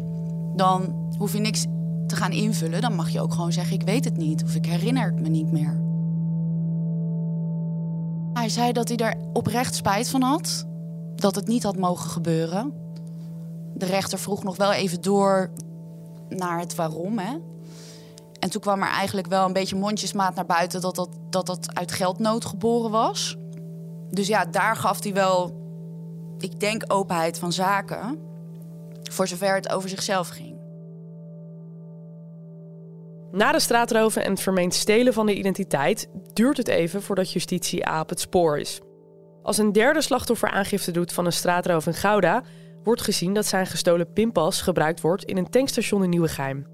dan 0.57 1.11
hoef 1.23 1.33
je 1.33 1.41
niks 1.41 1.67
te 2.07 2.17
gaan 2.17 2.33
invullen. 2.33 2.81
Dan 2.81 2.95
mag 2.95 3.11
je 3.11 3.21
ook 3.21 3.33
gewoon 3.33 3.53
zeggen, 3.53 3.75
ik 3.75 3.83
weet 3.83 4.05
het 4.05 4.17
niet. 4.17 4.45
Of 4.45 4.55
ik 4.55 4.67
herinner 4.67 5.05
het 5.05 5.21
me 5.21 5.29
niet 5.29 5.53
meer. 5.53 5.81
Hij 8.33 8.49
zei 8.49 8.73
dat 8.73 8.89
hij 8.89 8.97
er 8.97 9.17
oprecht 9.33 9.75
spijt 9.75 10.09
van 10.09 10.23
had. 10.23 10.67
Dat 11.15 11.35
het 11.35 11.47
niet 11.47 11.63
had 11.63 11.77
mogen 11.77 12.11
gebeuren. 12.11 12.73
De 13.75 13.87
rechter 13.87 14.19
vroeg 14.19 14.43
nog 14.43 14.57
wel 14.57 14.73
even 14.73 15.01
door 15.01 15.51
naar 16.29 16.59
het 16.59 16.75
waarom. 16.75 17.19
Hè? 17.19 17.37
En 18.39 18.51
toen 18.51 18.61
kwam 18.61 18.83
er 18.83 18.91
eigenlijk 18.91 19.27
wel 19.27 19.47
een 19.47 19.53
beetje 19.53 19.77
mondjesmaat 19.77 20.35
naar 20.35 20.47
buiten 20.47 20.81
dat 20.81 20.95
dat, 20.95 21.09
dat, 21.31 21.47
dat 21.47 21.75
uit 21.75 21.93
geldnood 21.93 22.45
geboren 22.45 22.91
was. 22.91 23.37
Dus 24.11 24.27
ja, 24.27 24.45
daar 24.45 24.77
gaf 24.77 25.03
hij 25.03 25.13
wel, 25.13 25.53
ik 26.39 26.61
denk, 26.61 26.85
openheid 26.87 27.39
van 27.39 27.53
zaken. 27.53 28.19
Voor 29.03 29.29
zover 29.29 29.55
het 29.55 29.73
over 29.73 29.89
zichzelf 29.89 30.29
ging. 30.29 30.52
Na 33.33 33.53
de 33.53 33.61
straatroven 33.61 34.25
en 34.25 34.31
het 34.31 34.41
vermeend 34.41 34.75
stelen 34.75 35.13
van 35.13 35.27
de 35.27 35.35
identiteit 35.35 36.09
duurt 36.33 36.57
het 36.57 36.69
even 36.69 37.03
voordat 37.03 37.33
justitie 37.33 37.89
A 37.89 38.01
op 38.01 38.09
het 38.09 38.21
spoor 38.21 38.59
is. 38.59 38.81
Als 39.43 39.59
een 39.59 39.73
derde 39.73 40.03
slachtoffer 40.03 40.51
aangifte 40.51 40.91
doet 40.91 41.13
van 41.13 41.27
een 41.27 41.33
straatroof 41.33 41.87
in 41.87 41.95
Gouda, 41.95 42.43
wordt 42.83 43.03
gezien 43.03 43.35
dat 43.35 43.47
zijn 43.47 43.67
gestolen 43.67 44.13
pinpas 44.13 44.61
gebruikt 44.61 45.01
wordt 45.01 45.25
in 45.25 45.37
een 45.37 45.51
tankstation 45.51 46.03
in 46.03 46.11
Nieuwegein. 46.11 46.67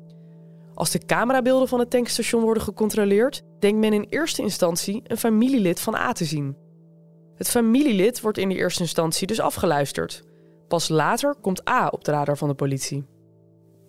Als 0.75 0.91
de 0.91 0.99
camerabeelden 1.07 1.69
van 1.69 1.79
het 1.79 1.91
tankstation 1.91 2.43
worden 2.43 2.63
gecontroleerd, 2.63 3.43
denkt 3.59 3.79
men 3.79 3.93
in 3.93 4.07
eerste 4.09 4.43
instantie 4.43 5.03
een 5.05 5.17
familielid 5.17 5.81
van 5.81 5.95
A 5.95 6.13
te 6.13 6.25
zien. 6.25 6.57
Het 7.37 7.51
familielid 7.51 8.21
wordt 8.21 8.39
in 8.39 8.49
de 8.49 8.55
eerste 8.55 8.83
instantie 8.83 9.27
dus 9.27 9.41
afgeluisterd. 9.41 10.23
Pas 10.69 10.89
later 10.89 11.35
komt 11.41 11.69
A 11.69 11.89
op 11.89 12.05
de 12.05 12.11
radar 12.11 12.37
van 12.37 12.49
de 12.49 12.55
politie. 12.55 13.07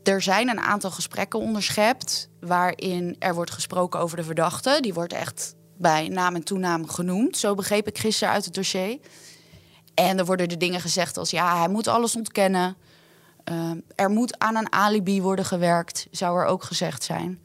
Er 0.03 0.21
zijn 0.21 0.49
een 0.49 0.59
aantal 0.59 0.91
gesprekken 0.91 1.39
onderschept 1.39 2.29
waarin 2.39 3.15
er 3.19 3.35
wordt 3.35 3.51
gesproken 3.51 3.99
over 3.99 4.17
de 4.17 4.23
verdachte. 4.23 4.77
Die 4.81 4.93
wordt 4.93 5.13
echt 5.13 5.55
bij 5.77 6.07
naam 6.07 6.35
en 6.35 6.43
toenaam 6.43 6.87
genoemd. 6.87 7.37
Zo 7.37 7.55
begreep 7.55 7.87
ik 7.87 7.97
gisteren 7.97 8.33
uit 8.33 8.45
het 8.45 8.53
dossier. 8.53 8.99
En 9.93 10.17
er 10.17 10.25
worden 10.25 10.49
de 10.49 10.57
dingen 10.57 10.81
gezegd 10.81 11.17
als 11.17 11.29
ja, 11.29 11.57
hij 11.57 11.69
moet 11.69 11.87
alles 11.87 12.15
ontkennen. 12.15 12.75
Uh, 13.51 13.71
er 13.95 14.09
moet 14.09 14.39
aan 14.39 14.55
een 14.55 14.71
alibi 14.71 15.21
worden 15.21 15.45
gewerkt, 15.45 16.07
zou 16.11 16.39
er 16.39 16.45
ook 16.45 16.63
gezegd 16.63 17.03
zijn. 17.03 17.39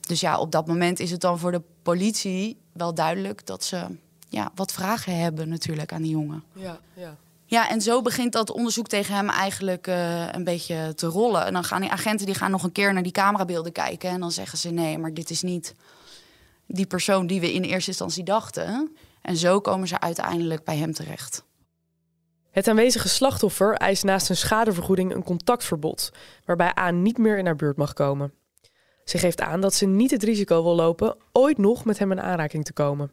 Dus 0.00 0.20
ja, 0.20 0.38
op 0.38 0.52
dat 0.52 0.66
moment 0.66 1.00
is 1.00 1.10
het 1.10 1.20
dan 1.20 1.38
voor 1.38 1.52
de 1.52 1.62
politie 1.82 2.60
wel 2.72 2.94
duidelijk 2.94 3.46
dat 3.46 3.64
ze 3.64 3.86
ja, 4.28 4.50
wat 4.54 4.72
vragen 4.72 5.18
hebben 5.18 5.48
natuurlijk 5.48 5.92
aan 5.92 6.02
die 6.02 6.10
jongen. 6.10 6.44
Ja, 6.52 6.78
ja. 6.94 7.16
Ja, 7.50 7.68
en 7.68 7.80
zo 7.80 8.02
begint 8.02 8.32
dat 8.32 8.50
onderzoek 8.50 8.86
tegen 8.86 9.14
hem 9.14 9.28
eigenlijk 9.28 9.86
uh, 9.86 10.32
een 10.32 10.44
beetje 10.44 10.94
te 10.94 11.06
rollen. 11.06 11.44
En 11.44 11.52
dan 11.52 11.64
gaan 11.64 11.80
die 11.80 11.90
agenten 11.90 12.26
die 12.26 12.34
gaan 12.34 12.50
nog 12.50 12.62
een 12.62 12.72
keer 12.72 12.92
naar 12.92 13.02
die 13.02 13.12
camerabeelden 13.12 13.72
kijken. 13.72 14.10
En 14.10 14.20
dan 14.20 14.32
zeggen 14.32 14.58
ze: 14.58 14.70
nee, 14.70 14.98
maar 14.98 15.14
dit 15.14 15.30
is 15.30 15.42
niet 15.42 15.74
die 16.66 16.86
persoon 16.86 17.26
die 17.26 17.40
we 17.40 17.52
in 17.52 17.62
eerste 17.62 17.90
instantie 17.90 18.24
dachten. 18.24 18.96
En 19.22 19.36
zo 19.36 19.60
komen 19.60 19.88
ze 19.88 20.00
uiteindelijk 20.00 20.64
bij 20.64 20.76
hem 20.76 20.92
terecht. 20.92 21.44
Het 22.50 22.68
aanwezige 22.68 23.08
slachtoffer 23.08 23.74
eist 23.74 24.04
naast 24.04 24.28
een 24.28 24.36
schadevergoeding 24.36 25.14
een 25.14 25.24
contactverbod, 25.24 26.12
waarbij 26.44 26.78
A 26.78 26.90
niet 26.90 27.18
meer 27.18 27.38
in 27.38 27.46
haar 27.46 27.56
buurt 27.56 27.76
mag 27.76 27.92
komen. 27.92 28.32
Ze 29.04 29.18
geeft 29.18 29.40
aan 29.40 29.60
dat 29.60 29.74
ze 29.74 29.86
niet 29.86 30.10
het 30.10 30.22
risico 30.22 30.62
wil 30.62 30.74
lopen 30.74 31.16
ooit 31.32 31.58
nog 31.58 31.84
met 31.84 31.98
hem 31.98 32.12
in 32.12 32.20
aanraking 32.20 32.64
te 32.64 32.72
komen. 32.72 33.12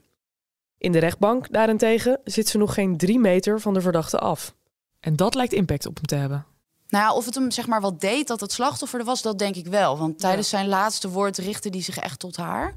In 0.77 0.91
de 0.91 0.99
rechtbank 0.99 1.51
daarentegen 1.51 2.19
zit 2.23 2.47
ze 2.47 2.57
nog 2.57 2.73
geen 2.73 2.97
drie 2.97 3.19
meter 3.19 3.61
van 3.61 3.73
de 3.73 3.81
verdachte 3.81 4.19
af. 4.19 4.55
En 4.99 5.15
dat 5.15 5.35
lijkt 5.35 5.53
impact 5.53 5.85
op 5.85 5.95
hem 5.95 6.05
te 6.05 6.15
hebben. 6.15 6.45
Nou 6.87 7.03
ja, 7.03 7.13
of 7.13 7.25
het 7.25 7.35
hem 7.35 7.51
zeg 7.51 7.67
maar 7.67 7.81
wat 7.81 8.01
deed 8.01 8.27
dat 8.27 8.39
het 8.39 8.51
slachtoffer 8.51 8.99
er 8.99 9.05
was, 9.05 9.21
dat 9.21 9.39
denk 9.39 9.55
ik 9.55 9.67
wel. 9.67 9.97
Want 9.97 10.19
tijdens 10.19 10.49
zijn 10.49 10.67
laatste 10.67 11.09
woord 11.09 11.37
richtte 11.37 11.69
hij 11.69 11.81
zich 11.81 11.97
echt 11.97 12.19
tot 12.19 12.35
haar. 12.35 12.75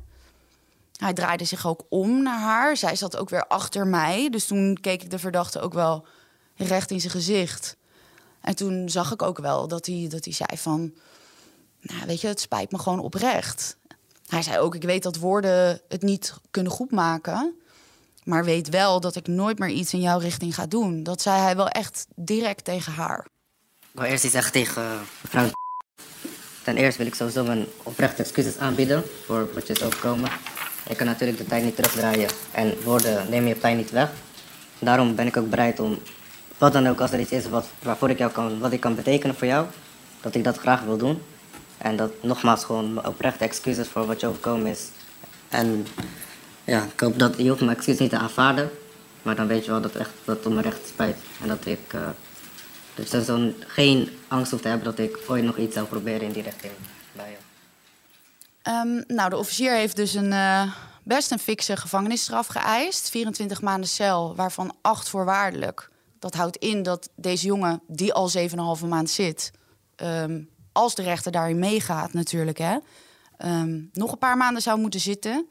Hij 0.96 1.12
draaide 1.12 1.44
zich 1.44 1.66
ook 1.66 1.84
om 1.88 2.22
naar 2.22 2.40
haar. 2.40 2.76
Zij 2.76 2.96
zat 2.96 3.16
ook 3.16 3.28
weer 3.28 3.46
achter 3.46 3.86
mij. 3.86 4.30
Dus 4.30 4.46
toen 4.46 4.78
keek 4.80 5.02
ik 5.02 5.10
de 5.10 5.18
verdachte 5.18 5.60
ook 5.60 5.72
wel 5.72 6.06
recht 6.54 6.90
in 6.90 7.00
zijn 7.00 7.12
gezicht. 7.12 7.76
En 8.40 8.56
toen 8.56 8.88
zag 8.88 9.12
ik 9.12 9.22
ook 9.22 9.38
wel 9.38 9.68
dat 9.68 9.86
hij, 9.86 10.06
dat 10.10 10.24
hij 10.24 10.34
zei 10.34 10.58
van... 10.58 10.92
Nou, 11.80 12.06
weet 12.06 12.20
je, 12.20 12.26
het 12.26 12.40
spijt 12.40 12.72
me 12.72 12.78
gewoon 12.78 13.00
oprecht. 13.00 13.76
Hij 14.26 14.42
zei 14.42 14.58
ook, 14.58 14.74
ik 14.74 14.82
weet 14.82 15.02
dat 15.02 15.16
woorden 15.16 15.80
het 15.88 16.02
niet 16.02 16.34
kunnen 16.50 16.72
goedmaken... 16.72 17.54
maar 18.28 18.44
weet 18.44 18.68
wel 18.68 19.00
dat 19.00 19.16
ik 19.16 19.26
nooit 19.26 19.58
meer 19.58 19.68
iets 19.68 19.92
in 19.92 20.00
jouw 20.00 20.18
richting 20.18 20.54
ga 20.54 20.66
doen. 20.66 21.02
Dat 21.02 21.22
zei 21.22 21.40
hij 21.40 21.56
wel 21.56 21.68
echt 21.68 22.06
direct 22.14 22.64
tegen 22.64 22.92
haar. 22.92 23.26
Ik 23.80 24.00
wil 24.00 24.04
eerst 24.04 24.24
iets 24.24 24.32
zeggen 24.32 24.52
tegen 24.52 24.82
mevrouw 25.22 25.50
Ten 26.62 26.76
eerste 26.76 26.98
wil 26.98 27.06
ik 27.06 27.14
sowieso 27.14 27.44
mijn 27.44 27.66
oprechte 27.82 28.22
excuses 28.22 28.58
aanbieden... 28.58 29.02
voor 29.24 29.48
wat 29.54 29.66
je 29.66 29.72
is 29.72 29.82
overkomen. 29.82 30.30
Ik 30.88 30.96
kan 30.96 31.06
natuurlijk 31.06 31.38
de 31.38 31.46
tijd 31.46 31.64
niet 31.64 31.76
terugdraaien 31.76 32.30
en 32.50 32.82
woorden 32.82 33.30
nemen 33.30 33.48
je 33.48 33.54
pijn 33.54 33.76
niet 33.76 33.90
weg. 33.90 34.10
Daarom 34.78 35.14
ben 35.14 35.26
ik 35.26 35.36
ook 35.36 35.50
bereid 35.50 35.80
om 35.80 35.98
wat 36.58 36.72
dan 36.72 36.88
ook 36.88 37.00
als 37.00 37.12
er 37.12 37.20
iets 37.20 37.32
is 37.32 37.48
wat, 37.48 37.66
waarvoor 37.82 38.10
ik 38.10 38.18
jou 38.18 38.32
kan, 38.32 38.58
wat 38.58 38.72
ik 38.72 38.80
kan 38.80 38.94
betekenen 38.94 39.36
voor 39.36 39.46
jou, 39.46 39.66
dat 40.20 40.34
ik 40.34 40.44
dat 40.44 40.58
graag 40.58 40.82
wil 40.82 40.96
doen. 40.96 41.22
En 41.78 41.96
dat 41.96 42.22
nogmaals 42.22 42.64
gewoon 42.64 43.06
oprechte 43.06 43.44
excuses 43.44 43.88
voor 43.88 44.06
wat 44.06 44.20
je 44.20 44.26
overkomen 44.26 44.66
is. 44.66 44.88
En 45.48 45.86
ja, 46.68 46.84
ik 46.84 47.00
hoop 47.00 47.18
dat 47.18 47.36
je 47.36 47.48
hoeft 47.48 47.60
mijn 47.60 47.76
excuus 47.76 47.98
niet 47.98 48.10
te 48.10 48.18
aanvaarden, 48.18 48.70
maar 49.22 49.36
dan 49.36 49.46
weet 49.46 49.64
je 49.64 49.70
wel 49.70 49.80
dat 49.80 49.94
echt 49.94 50.10
dat 50.24 50.46
om 50.46 50.54
me 50.54 50.60
recht 50.60 50.88
spijt. 50.88 51.16
En 51.42 51.48
dat 51.48 51.66
ik 51.66 51.92
uh, 51.94 52.08
dus 52.94 53.24
zo 53.24 53.52
geen 53.58 54.10
angst 54.28 54.50
hoeft 54.50 54.62
te 54.62 54.68
hebben 54.68 54.96
dat 54.96 54.98
ik 54.98 55.18
ooit 55.26 55.44
nog 55.44 55.56
iets 55.56 55.74
zou 55.74 55.86
proberen 55.86 56.20
in 56.20 56.32
die 56.32 56.42
richting 56.42 56.72
bij. 57.12 57.38
Um, 58.62 59.04
nou, 59.06 59.30
de 59.30 59.36
officier 59.36 59.72
heeft 59.72 59.96
dus 59.96 60.14
een 60.14 60.32
uh, 60.32 60.72
best 61.02 61.30
een 61.30 61.38
fikse 61.38 61.76
gevangenisstraf 61.76 62.46
geëist. 62.46 63.10
24 63.10 63.62
maanden 63.62 63.88
cel, 63.88 64.34
waarvan 64.36 64.74
8 64.80 65.08
voorwaardelijk. 65.08 65.90
Dat 66.18 66.34
houdt 66.34 66.56
in 66.56 66.82
dat 66.82 67.08
deze 67.16 67.46
jongen, 67.46 67.80
die 67.86 68.12
al 68.12 68.30
7,5 68.80 68.86
maand 68.86 69.10
zit, 69.10 69.50
um, 69.96 70.48
als 70.72 70.94
de 70.94 71.02
rechter 71.02 71.32
daarin 71.32 71.58
meegaat 71.58 72.12
natuurlijk, 72.12 72.58
hè, 72.58 72.76
um, 73.44 73.90
nog 73.92 74.12
een 74.12 74.18
paar 74.18 74.36
maanden 74.36 74.62
zou 74.62 74.78
moeten 74.78 75.00
zitten. 75.00 75.46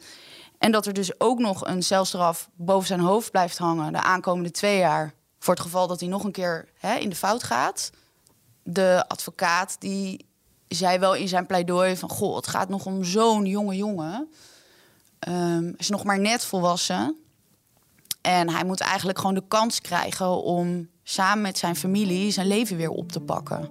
En 0.57 0.71
dat 0.71 0.85
er 0.85 0.93
dus 0.93 1.19
ook 1.19 1.39
nog 1.39 1.67
een 1.67 1.83
celstraf 1.83 2.49
boven 2.55 2.87
zijn 2.87 2.99
hoofd 2.99 3.31
blijft 3.31 3.57
hangen 3.57 3.93
de 3.93 4.01
aankomende 4.01 4.51
twee 4.51 4.77
jaar. 4.77 5.13
Voor 5.39 5.53
het 5.53 5.63
geval 5.63 5.87
dat 5.87 5.99
hij 5.99 6.09
nog 6.09 6.23
een 6.23 6.31
keer 6.31 6.69
hè, 6.77 6.95
in 6.95 7.09
de 7.09 7.15
fout 7.15 7.43
gaat. 7.43 7.91
De 8.63 9.05
advocaat 9.07 9.75
die 9.79 10.25
zei 10.67 10.99
wel 10.99 11.15
in 11.15 11.27
zijn 11.27 11.45
pleidooi 11.45 11.97
van... 11.97 12.09
goh, 12.09 12.35
het 12.35 12.47
gaat 12.47 12.69
nog 12.69 12.85
om 12.85 13.03
zo'n 13.03 13.45
jonge 13.45 13.75
jongen. 13.75 14.29
Um, 15.27 15.73
is 15.77 15.89
nog 15.89 16.03
maar 16.03 16.19
net 16.19 16.45
volwassen. 16.45 17.15
En 18.21 18.49
hij 18.49 18.63
moet 18.63 18.79
eigenlijk 18.79 19.19
gewoon 19.19 19.35
de 19.35 19.47
kans 19.47 19.81
krijgen 19.81 20.43
om 20.43 20.89
samen 21.03 21.41
met 21.41 21.57
zijn 21.57 21.75
familie 21.75 22.31
zijn 22.31 22.47
leven 22.47 22.77
weer 22.77 22.89
op 22.89 23.11
te 23.11 23.19
pakken. 23.19 23.69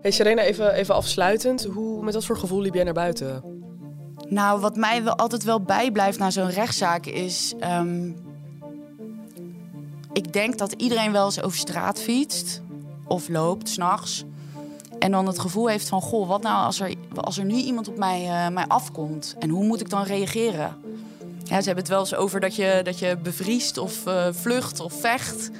Hey 0.00 0.10
Serena, 0.10 0.42
even, 0.42 0.72
even 0.72 0.94
afsluitend. 0.94 1.64
Hoe, 1.64 2.04
met 2.04 2.14
wat 2.14 2.24
voor 2.24 2.36
gevoel 2.36 2.60
liep 2.60 2.74
jij 2.74 2.84
naar 2.84 2.92
buiten? 2.92 3.57
Nou, 4.28 4.60
wat 4.60 4.76
mij 4.76 5.04
wel 5.04 5.16
altijd 5.16 5.44
wel 5.44 5.60
bijblijft 5.60 6.18
na 6.18 6.30
zo'n 6.30 6.50
rechtszaak 6.50 7.06
is... 7.06 7.54
Um, 7.60 8.26
ik 10.12 10.32
denk 10.32 10.58
dat 10.58 10.72
iedereen 10.72 11.12
wel 11.12 11.24
eens 11.24 11.42
over 11.42 11.58
straat 11.58 12.00
fietst 12.00 12.62
of 13.06 13.28
loopt 13.28 13.68
s'nachts. 13.68 14.24
En 14.98 15.10
dan 15.10 15.26
het 15.26 15.38
gevoel 15.38 15.68
heeft 15.68 15.88
van, 15.88 16.00
goh, 16.00 16.28
wat 16.28 16.42
nou 16.42 16.64
als 16.64 16.80
er, 16.80 16.94
als 17.14 17.38
er 17.38 17.44
nu 17.44 17.54
iemand 17.54 17.88
op 17.88 17.98
mij, 17.98 18.50
mij 18.50 18.66
afkomt? 18.66 19.36
En 19.38 19.48
hoe 19.48 19.64
moet 19.64 19.80
ik 19.80 19.90
dan 19.90 20.02
reageren? 20.02 20.76
Ze 21.44 21.54
hebben 21.54 21.76
het 21.76 21.88
wel 21.88 22.00
eens 22.00 22.14
over 22.14 22.40
dat 22.40 22.56
je, 22.56 22.80
dat 22.84 22.98
je 22.98 23.16
bevriest 23.22 23.78
of 23.78 24.06
uh, 24.06 24.26
vlucht 24.30 24.80
of 24.80 24.92
vecht. 25.00 25.50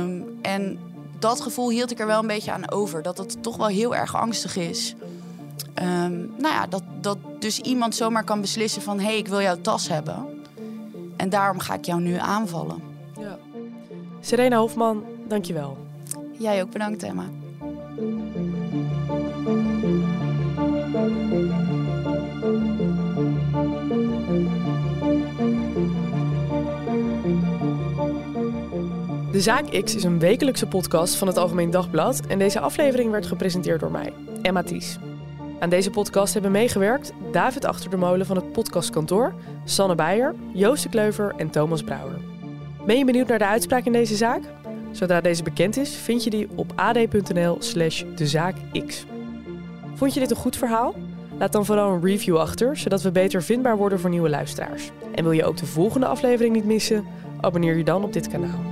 Um, 0.00 0.38
en 0.42 0.78
dat 1.18 1.40
gevoel 1.40 1.70
hield 1.70 1.90
ik 1.90 2.00
er 2.00 2.06
wel 2.06 2.20
een 2.20 2.26
beetje 2.26 2.52
aan 2.52 2.70
over. 2.70 3.02
Dat 3.02 3.18
het 3.18 3.42
toch 3.42 3.56
wel 3.56 3.66
heel 3.66 3.94
erg 3.94 4.16
angstig 4.16 4.56
is. 4.56 4.94
Um, 5.82 6.32
nou 6.38 6.54
ja, 6.54 6.66
dat, 6.66 6.82
dat 7.00 7.18
dus 7.38 7.58
iemand 7.58 7.94
zomaar 7.94 8.24
kan 8.24 8.40
beslissen 8.40 8.82
van... 8.82 8.98
hé, 8.98 9.04
hey, 9.04 9.16
ik 9.16 9.28
wil 9.28 9.40
jouw 9.40 9.60
tas 9.60 9.88
hebben. 9.88 10.26
En 11.16 11.28
daarom 11.28 11.58
ga 11.58 11.74
ik 11.74 11.84
jou 11.84 12.00
nu 12.00 12.14
aanvallen. 12.14 12.82
Ja. 13.20 13.38
Serena 14.20 14.56
Hofman, 14.56 15.04
dankjewel. 15.28 15.78
Jij 16.38 16.62
ook 16.62 16.70
bedankt, 16.70 17.02
Emma. 17.02 17.24
De 29.30 29.40
Zaak 29.40 29.82
X 29.84 29.94
is 29.94 30.04
een 30.04 30.18
wekelijkse 30.18 30.66
podcast 30.66 31.14
van 31.14 31.26
het 31.26 31.36
Algemeen 31.36 31.70
Dagblad 31.70 32.20
en 32.26 32.38
deze 32.38 32.60
aflevering 32.60 33.10
werd 33.10 33.26
gepresenteerd 33.26 33.80
door 33.80 33.90
mij, 33.90 34.12
Emma 34.42 34.62
Ties. 34.62 34.98
Aan 35.62 35.70
deze 35.70 35.90
podcast 35.90 36.32
hebben 36.32 36.52
meegewerkt 36.52 37.12
David 37.32 37.64
Achter 37.64 37.90
de 37.90 37.96
Molen 37.96 38.26
van 38.26 38.36
het 38.36 38.52
podcastkantoor, 38.52 39.34
Sanne 39.64 39.94
Beijer, 39.94 40.34
Joost 40.52 40.82
de 40.82 40.88
Kleuver 40.88 41.34
en 41.36 41.50
Thomas 41.50 41.82
Brouwer. 41.82 42.18
Ben 42.86 42.98
je 42.98 43.04
benieuwd 43.04 43.28
naar 43.28 43.38
de 43.38 43.46
uitspraak 43.46 43.84
in 43.84 43.92
deze 43.92 44.16
zaak? 44.16 44.42
Zodra 44.90 45.20
deze 45.20 45.42
bekend 45.42 45.76
is, 45.76 45.94
vind 45.94 46.24
je 46.24 46.30
die 46.30 46.48
op 46.54 46.72
ad.nl 46.76 47.56
slash 47.58 48.04
dezaakx. 48.14 49.06
Vond 49.94 50.14
je 50.14 50.20
dit 50.20 50.30
een 50.30 50.36
goed 50.36 50.56
verhaal? 50.56 50.94
Laat 51.38 51.52
dan 51.52 51.64
vooral 51.64 51.92
een 51.92 52.04
review 52.04 52.36
achter, 52.36 52.76
zodat 52.76 53.02
we 53.02 53.12
beter 53.12 53.42
vindbaar 53.42 53.76
worden 53.76 54.00
voor 54.00 54.10
nieuwe 54.10 54.30
luisteraars. 54.30 54.90
En 55.14 55.22
wil 55.22 55.32
je 55.32 55.44
ook 55.44 55.56
de 55.56 55.66
volgende 55.66 56.06
aflevering 56.06 56.54
niet 56.54 56.64
missen? 56.64 57.06
Abonneer 57.40 57.76
je 57.76 57.84
dan 57.84 58.04
op 58.04 58.12
dit 58.12 58.28
kanaal. 58.28 58.71